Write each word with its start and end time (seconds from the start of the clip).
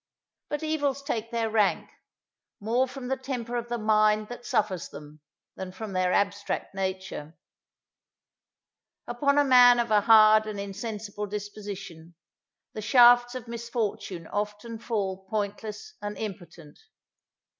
But 0.49 0.63
evils 0.63 1.03
take 1.03 1.29
their 1.29 1.51
rank, 1.51 1.87
more 2.59 2.87
from 2.87 3.07
the 3.07 3.15
temper 3.15 3.55
of 3.55 3.69
the 3.69 3.77
mind 3.77 4.29
that 4.29 4.47
suffers 4.47 4.89
them, 4.89 5.19
than 5.55 5.71
from 5.71 5.93
their 5.93 6.11
abstract 6.11 6.73
nature. 6.73 7.37
Upon 9.05 9.37
a 9.37 9.43
man 9.45 9.79
of 9.79 9.91
a 9.91 10.01
hard 10.01 10.47
and 10.47 10.59
insensible 10.59 11.27
disposition, 11.27 12.15
the 12.73 12.81
shafts 12.81 13.35
of 13.35 13.47
misfortune 13.47 14.25
often 14.25 14.79
fall 14.79 15.23
pointless 15.29 15.93
and 16.01 16.17
impotent. 16.17 16.79